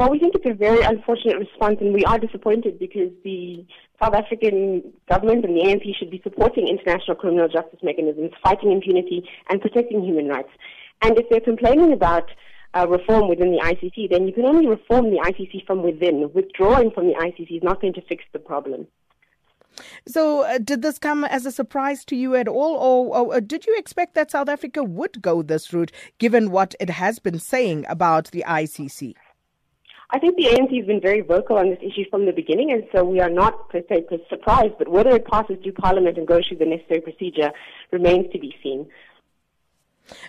Well, 0.00 0.08
we 0.10 0.18
think 0.18 0.34
it's 0.34 0.46
a 0.48 0.54
very 0.54 0.80
unfortunate 0.80 1.36
response, 1.36 1.76
and 1.82 1.92
we 1.92 2.06
are 2.06 2.18
disappointed 2.18 2.78
because 2.78 3.10
the 3.22 3.66
South 4.02 4.14
African 4.14 4.94
government 5.10 5.44
and 5.44 5.54
the 5.54 5.60
ANC 5.60 5.94
should 5.94 6.10
be 6.10 6.22
supporting 6.22 6.68
international 6.68 7.18
criminal 7.18 7.48
justice 7.48 7.80
mechanisms, 7.82 8.30
fighting 8.42 8.72
impunity, 8.72 9.28
and 9.50 9.60
protecting 9.60 10.02
human 10.02 10.26
rights. 10.28 10.48
And 11.02 11.18
if 11.18 11.28
they're 11.28 11.42
complaining 11.42 11.92
about 11.92 12.30
uh, 12.72 12.88
reform 12.88 13.28
within 13.28 13.52
the 13.52 13.58
ICC, 13.58 14.08
then 14.08 14.26
you 14.26 14.32
can 14.32 14.46
only 14.46 14.66
reform 14.66 15.10
the 15.10 15.18
ICC 15.18 15.66
from 15.66 15.82
within. 15.82 16.32
Withdrawing 16.32 16.92
from 16.92 17.06
the 17.06 17.14
ICC 17.16 17.58
is 17.58 17.62
not 17.62 17.82
going 17.82 17.92
to 17.92 18.00
fix 18.00 18.24
the 18.32 18.38
problem. 18.38 18.86
So, 20.08 20.44
uh, 20.44 20.56
did 20.64 20.80
this 20.80 20.98
come 20.98 21.24
as 21.24 21.44
a 21.44 21.52
surprise 21.52 22.06
to 22.06 22.16
you 22.16 22.34
at 22.36 22.48
all, 22.48 22.74
or, 22.74 23.18
or, 23.18 23.34
uh, 23.34 23.40
did 23.40 23.66
you 23.66 23.76
expect 23.76 24.14
that 24.14 24.30
South 24.30 24.48
Africa 24.48 24.82
would 24.82 25.20
go 25.20 25.42
this 25.42 25.74
route, 25.74 25.92
given 26.16 26.50
what 26.50 26.74
it 26.80 26.88
has 26.88 27.18
been 27.18 27.38
saying 27.38 27.84
about 27.86 28.30
the 28.30 28.46
ICC? 28.48 29.14
I 30.12 30.18
think 30.18 30.36
the 30.36 30.46
ANC 30.46 30.76
has 30.76 30.86
been 30.86 31.00
very 31.00 31.20
vocal 31.20 31.56
on 31.56 31.70
this 31.70 31.78
issue 31.80 32.02
from 32.10 32.26
the 32.26 32.32
beginning, 32.32 32.72
and 32.72 32.82
so 32.92 33.04
we 33.04 33.20
are 33.20 33.30
not 33.30 33.68
per 33.68 33.80
se 33.88 34.06
surprised. 34.28 34.74
But 34.76 34.88
whether 34.88 35.10
it 35.10 35.24
passes 35.24 35.56
through 35.62 35.74
Parliament 35.74 36.18
and 36.18 36.26
goes 36.26 36.48
through 36.48 36.58
the 36.58 36.66
necessary 36.66 37.00
procedure 37.00 37.52
remains 37.92 38.26
to 38.32 38.38
be 38.40 38.52
seen. 38.60 38.88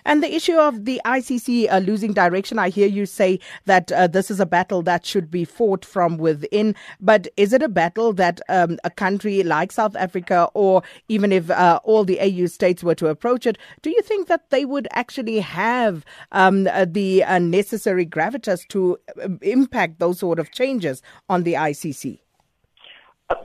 And 0.04 0.22
the 0.22 0.34
issue 0.34 0.56
of 0.56 0.84
the 0.84 1.00
ICC 1.04 1.72
uh, 1.72 1.78
losing 1.78 2.12
direction, 2.12 2.58
I 2.58 2.68
hear 2.68 2.88
you 2.88 3.06
say 3.06 3.40
that 3.66 3.90
uh, 3.92 4.06
this 4.06 4.30
is 4.30 4.40
a 4.40 4.46
battle 4.46 4.82
that 4.82 5.04
should 5.06 5.30
be 5.30 5.44
fought 5.44 5.84
from 5.84 6.18
within. 6.18 6.74
But 7.00 7.28
is 7.36 7.52
it 7.52 7.62
a 7.62 7.68
battle 7.68 8.12
that 8.14 8.40
um, 8.48 8.78
a 8.84 8.90
country 8.90 9.42
like 9.42 9.72
South 9.72 9.96
Africa, 9.96 10.48
or 10.54 10.82
even 11.08 11.32
if 11.32 11.50
uh, 11.50 11.80
all 11.84 12.04
the 12.04 12.20
AU 12.20 12.46
states 12.46 12.82
were 12.82 12.94
to 12.96 13.08
approach 13.08 13.46
it, 13.46 13.58
do 13.82 13.90
you 13.90 14.02
think 14.02 14.28
that 14.28 14.50
they 14.50 14.64
would 14.64 14.88
actually 14.92 15.40
have 15.40 16.04
um, 16.32 16.66
uh, 16.70 16.86
the 16.88 17.24
uh, 17.24 17.38
necessary 17.38 18.06
gravitas 18.06 18.66
to 18.68 18.98
uh, 19.22 19.28
impact 19.42 19.98
those 19.98 20.18
sort 20.18 20.38
of 20.38 20.50
changes 20.50 21.02
on 21.28 21.42
the 21.42 21.54
ICC? 21.54 22.20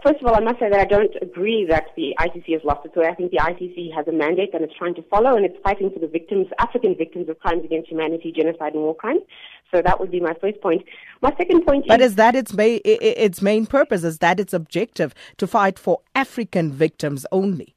First 0.08 0.22
of 0.22 0.28
all, 0.28 0.36
I 0.36 0.40
must 0.40 0.60
say 0.60 0.70
that 0.70 0.80
I 0.80 0.86
don't 0.86 1.14
agree 1.22 1.66
that 1.70 1.88
the 1.98 2.16
ICC 2.18 2.54
has 2.54 2.62
lost 2.64 2.86
its 2.86 2.96
way. 2.96 3.08
I 3.08 3.14
think 3.14 3.32
the 3.32 3.40
ICC 3.40 3.94
has 3.94 4.08
a 4.08 4.14
mandate 4.14 4.54
that 4.54 4.62
it's 4.62 4.74
trying 4.74 4.96
to 4.96 5.02
follow, 5.10 5.36
and 5.36 5.46
it's 5.46 5.58
fighting 5.62 5.92
for 5.92 6.00
the 6.00 6.08
victims, 6.08 6.48
African 6.60 6.96
victims 6.96 7.28
of 7.28 7.38
crimes 7.40 7.66
against 7.66 7.90
humanity, 7.90 8.32
genocide, 8.34 8.72
and 8.74 8.84
war 8.84 8.96
crimes. 8.96 9.24
So 9.70 9.82
that 9.82 10.00
would 10.00 10.10
be 10.10 10.22
my 10.22 10.34
first 10.40 10.62
point. 10.62 10.86
My 11.22 11.36
second 11.36 11.66
point 11.66 11.88
but 11.90 12.00
is, 12.00 12.12
is 12.12 12.16
that 12.16 12.36
its 12.36 12.54
main 12.54 12.80
its 12.86 13.42
main 13.42 13.66
purpose? 13.66 14.06
Is 14.06 14.20
that 14.20 14.40
its 14.40 14.54
objective 14.54 15.14
to 15.40 15.46
fight 15.46 15.78
for 15.78 16.00
African 16.16 16.72
victims 16.72 17.26
only? 17.34 17.76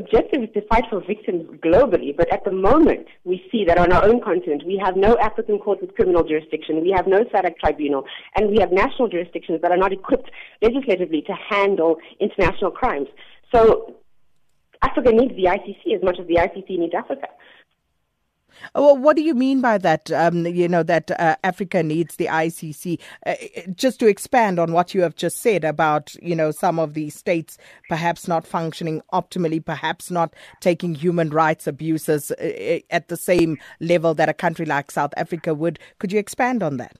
Objective 0.00 0.42
is 0.42 0.48
to 0.54 0.62
fight 0.68 0.84
for 0.90 1.00
victims 1.00 1.44
globally, 1.62 2.16
but 2.16 2.32
at 2.32 2.44
the 2.44 2.52
moment 2.52 3.06
we 3.24 3.42
see 3.50 3.64
that 3.66 3.78
on 3.78 3.92
our 3.92 4.04
own 4.04 4.20
continent 4.20 4.62
we 4.66 4.80
have 4.82 4.96
no 4.96 5.16
African 5.18 5.58
court 5.58 5.80
with 5.80 5.94
criminal 5.94 6.24
jurisdiction, 6.24 6.82
we 6.82 6.92
have 6.96 7.06
no 7.06 7.24
SADC 7.24 7.58
tribunal, 7.58 8.04
and 8.36 8.50
we 8.50 8.58
have 8.60 8.72
national 8.72 9.08
jurisdictions 9.08 9.60
that 9.62 9.70
are 9.70 9.76
not 9.76 9.92
equipped 9.92 10.30
legislatively 10.62 11.22
to 11.22 11.34
handle 11.48 11.96
international 12.18 12.70
crimes. 12.70 13.08
So 13.54 13.96
Africa 14.82 15.12
needs 15.12 15.34
the 15.36 15.44
ICC 15.44 15.96
as 15.96 16.02
much 16.02 16.18
as 16.20 16.26
the 16.26 16.36
ICC 16.36 16.78
needs 16.78 16.94
Africa. 16.94 17.28
Oh, 18.74 18.82
well, 18.82 18.96
what 18.96 19.16
do 19.16 19.22
you 19.22 19.34
mean 19.34 19.60
by 19.60 19.78
that? 19.78 20.10
Um, 20.12 20.46
you 20.46 20.68
know, 20.68 20.82
that 20.82 21.10
uh, 21.12 21.36
Africa 21.44 21.82
needs 21.82 22.16
the 22.16 22.26
ICC. 22.26 22.98
Uh, 23.26 23.34
just 23.74 24.00
to 24.00 24.06
expand 24.06 24.58
on 24.58 24.72
what 24.72 24.94
you 24.94 25.02
have 25.02 25.14
just 25.14 25.38
said 25.38 25.64
about, 25.64 26.14
you 26.22 26.34
know, 26.34 26.50
some 26.50 26.78
of 26.78 26.94
these 26.94 27.14
states 27.14 27.58
perhaps 27.88 28.28
not 28.28 28.46
functioning 28.46 29.02
optimally, 29.12 29.64
perhaps 29.64 30.10
not 30.10 30.34
taking 30.60 30.94
human 30.94 31.30
rights 31.30 31.66
abuses 31.66 32.30
uh, 32.32 32.34
uh 32.40 32.78
at 32.90 33.08
the 33.08 33.16
same 33.16 33.58
level 33.80 34.14
that 34.14 34.28
a 34.28 34.34
country 34.34 34.66
like 34.66 34.90
South 34.90 35.12
Africa 35.16 35.54
would. 35.54 35.78
Could 35.98 36.12
you 36.12 36.18
expand 36.18 36.62
on 36.62 36.76
that? 36.78 36.96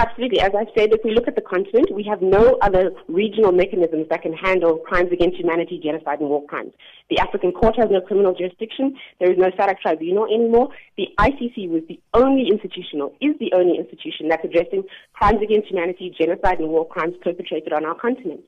Absolutely. 0.00 0.38
As 0.38 0.52
I 0.54 0.64
said, 0.78 0.92
if 0.92 1.00
we 1.04 1.12
look 1.12 1.26
at 1.26 1.34
the 1.34 1.42
continent, 1.42 1.92
we 1.92 2.04
have 2.04 2.22
no 2.22 2.56
other 2.62 2.92
regional 3.08 3.50
mechanisms 3.50 4.06
that 4.10 4.22
can 4.22 4.32
handle 4.32 4.76
crimes 4.78 5.10
against 5.10 5.36
humanity, 5.36 5.80
genocide, 5.82 6.20
and 6.20 6.28
war 6.28 6.44
crimes. 6.46 6.72
The 7.10 7.18
African 7.18 7.50
Court 7.50 7.74
has 7.78 7.90
no 7.90 8.00
criminal 8.00 8.32
jurisdiction. 8.32 8.96
There 9.18 9.32
is 9.32 9.38
no 9.38 9.50
SADC 9.50 9.80
tribunal 9.80 10.26
anymore. 10.26 10.68
The 10.96 11.08
ICC 11.18 11.68
was 11.68 11.82
the 11.88 11.98
only 12.14 12.46
institutional, 12.48 13.12
is 13.20 13.34
the 13.40 13.52
only 13.52 13.76
institution 13.76 14.28
that's 14.28 14.44
addressing 14.44 14.84
crimes 15.14 15.42
against 15.42 15.68
humanity, 15.68 16.14
genocide, 16.16 16.60
and 16.60 16.68
war 16.68 16.86
crimes 16.86 17.14
perpetrated 17.20 17.72
on 17.72 17.84
our 17.84 17.96
continent. 17.96 18.42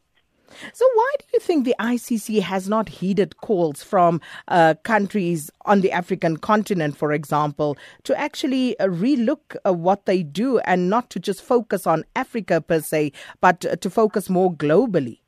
So, 0.72 0.84
why 0.94 1.14
do 1.18 1.24
you 1.34 1.40
think 1.40 1.64
the 1.64 1.74
ICC 1.78 2.40
has 2.42 2.68
not 2.68 2.88
heeded 2.88 3.36
calls 3.38 3.82
from 3.82 4.20
uh, 4.48 4.74
countries 4.82 5.50
on 5.66 5.80
the 5.80 5.92
African 5.92 6.36
continent, 6.36 6.96
for 6.96 7.12
example, 7.12 7.76
to 8.04 8.18
actually 8.18 8.78
uh, 8.78 8.86
relook 8.86 9.56
uh, 9.64 9.72
what 9.72 10.06
they 10.06 10.22
do 10.22 10.58
and 10.60 10.90
not 10.90 11.10
to 11.10 11.20
just 11.20 11.42
focus 11.42 11.86
on 11.86 12.04
Africa 12.16 12.60
per 12.60 12.80
se, 12.80 13.12
but 13.40 13.60
to 13.80 13.90
focus 13.90 14.28
more 14.28 14.52
globally? 14.52 15.18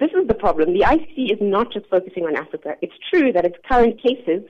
This 0.00 0.10
is 0.10 0.26
the 0.28 0.34
problem. 0.34 0.72
The 0.72 0.80
ICC 0.80 1.32
is 1.32 1.38
not 1.40 1.72
just 1.72 1.86
focusing 1.88 2.24
on 2.24 2.36
Africa. 2.36 2.76
It's 2.80 2.94
true 3.12 3.32
that 3.32 3.44
its 3.44 3.56
current 3.68 4.02
cases 4.02 4.42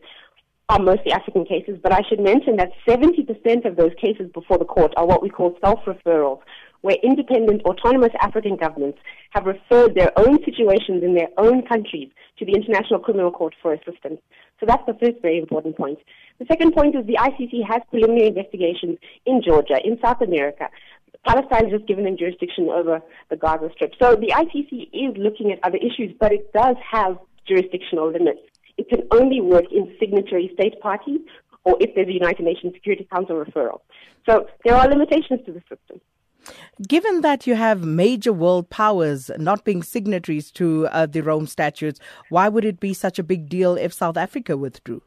are 0.68 0.78
mostly 0.78 1.12
African 1.12 1.44
cases, 1.44 1.78
but 1.82 1.92
I 1.92 2.00
should 2.08 2.20
mention 2.20 2.56
that 2.56 2.70
70% 2.88 3.66
of 3.66 3.76
those 3.76 3.92
cases 4.00 4.30
before 4.32 4.58
the 4.58 4.64
court 4.64 4.94
are 4.96 5.06
what 5.06 5.22
we 5.22 5.28
call 5.28 5.56
self 5.60 5.80
referrals, 5.84 6.40
where 6.84 6.96
independent, 7.02 7.62
autonomous 7.64 8.12
African 8.20 8.56
governments 8.56 8.98
have 9.30 9.46
referred 9.46 9.94
their 9.94 10.12
own 10.18 10.36
situations 10.44 11.02
in 11.02 11.14
their 11.14 11.28
own 11.38 11.62
countries 11.66 12.10
to 12.38 12.44
the 12.44 12.52
International 12.52 13.00
Criminal 13.00 13.30
Court 13.30 13.54
for 13.62 13.72
assistance. 13.72 14.20
So 14.60 14.66
that's 14.66 14.84
the 14.86 14.92
first 15.00 15.22
very 15.22 15.38
important 15.38 15.78
point. 15.78 15.98
The 16.38 16.44
second 16.44 16.74
point 16.74 16.94
is 16.94 17.06
the 17.06 17.16
ICC 17.16 17.66
has 17.66 17.80
preliminary 17.88 18.26
investigations 18.28 18.98
in 19.24 19.40
Georgia, 19.42 19.80
in 19.82 19.98
South 20.04 20.20
America. 20.20 20.68
Palestine 21.26 21.70
has 21.70 21.78
just 21.78 21.88
given 21.88 22.04
them 22.04 22.18
jurisdiction 22.18 22.68
over 22.68 23.00
the 23.30 23.36
Gaza 23.36 23.70
Strip. 23.74 23.94
So 23.98 24.14
the 24.14 24.34
ICC 24.36 24.92
is 24.92 25.16
looking 25.16 25.52
at 25.52 25.60
other 25.62 25.78
issues, 25.78 26.14
but 26.20 26.32
it 26.32 26.52
does 26.52 26.76
have 26.92 27.16
jurisdictional 27.48 28.12
limits. 28.12 28.40
It 28.76 28.90
can 28.90 29.08
only 29.10 29.40
work 29.40 29.72
in 29.72 29.96
signatory 29.98 30.50
state 30.52 30.78
parties 30.80 31.20
or 31.64 31.78
if 31.80 31.94
there's 31.94 32.08
a 32.08 32.12
United 32.12 32.44
Nations 32.44 32.74
Security 32.74 33.08
Council 33.10 33.42
referral. 33.42 33.80
So 34.28 34.48
there 34.66 34.74
are 34.74 34.86
limitations 34.86 35.40
to 35.46 35.52
the 35.52 35.60
system. 35.60 36.02
Given 36.86 37.20
that 37.20 37.46
you 37.46 37.54
have 37.54 37.84
major 37.84 38.32
world 38.32 38.70
powers 38.70 39.30
not 39.38 39.64
being 39.64 39.82
signatories 39.82 40.50
to 40.52 40.86
uh, 40.88 41.06
the 41.06 41.22
Rome 41.22 41.46
Statutes, 41.46 42.00
why 42.28 42.48
would 42.48 42.64
it 42.64 42.80
be 42.80 42.94
such 42.94 43.18
a 43.18 43.22
big 43.22 43.48
deal 43.48 43.76
if 43.76 43.92
South 43.92 44.16
Africa 44.16 44.56
withdrew? 44.56 45.02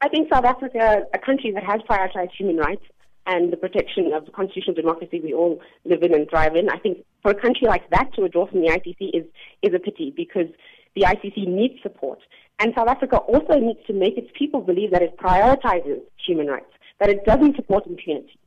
I 0.00 0.08
think 0.08 0.28
South 0.32 0.44
Africa, 0.44 1.04
a 1.14 1.18
country 1.18 1.50
that 1.52 1.64
has 1.64 1.80
prioritized 1.88 2.32
human 2.38 2.58
rights 2.58 2.84
and 3.26 3.52
the 3.52 3.56
protection 3.56 4.12
of 4.12 4.24
the 4.26 4.30
constitutional 4.30 4.74
democracy 4.74 5.20
we 5.20 5.32
all 5.32 5.60
live 5.84 6.02
in 6.02 6.14
and 6.14 6.28
thrive 6.28 6.54
in, 6.54 6.68
I 6.68 6.78
think 6.78 6.98
for 7.22 7.30
a 7.30 7.34
country 7.34 7.66
like 7.66 7.88
that 7.90 8.14
to 8.14 8.22
withdraw 8.22 8.46
from 8.46 8.60
the 8.60 8.68
ICC 8.68 9.10
is, 9.14 9.24
is 9.62 9.74
a 9.74 9.78
pity 9.78 10.12
because 10.14 10.46
the 10.94 11.02
ICC 11.02 11.48
needs 11.48 11.82
support. 11.82 12.20
And 12.58 12.72
South 12.76 12.88
Africa 12.88 13.16
also 13.18 13.58
needs 13.58 13.80
to 13.86 13.92
make 13.92 14.16
its 14.16 14.30
people 14.38 14.60
believe 14.60 14.90
that 14.92 15.02
it 15.02 15.18
prioritizes 15.18 16.00
human 16.24 16.46
rights, 16.46 16.72
that 17.00 17.10
it 17.10 17.24
doesn't 17.24 17.56
support 17.56 17.86
impunity. 17.86 18.38